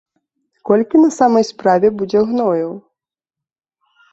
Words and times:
Колькі 0.69 1.01
на 1.01 1.09
самой 1.17 1.45
справе 1.51 1.87
будзе 1.99 2.19
гною? 2.33 2.67